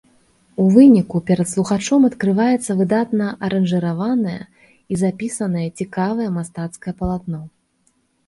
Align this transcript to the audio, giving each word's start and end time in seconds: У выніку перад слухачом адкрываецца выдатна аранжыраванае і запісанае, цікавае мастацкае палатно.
У 0.61 0.63
выніку 0.75 1.19
перад 1.27 1.47
слухачом 1.49 2.05
адкрываецца 2.07 2.75
выдатна 2.79 3.27
аранжыраванае 3.47 4.39
і 4.95 4.99
запісанае, 5.03 5.67
цікавае 5.85 6.29
мастацкае 6.39 6.93
палатно. 7.03 7.39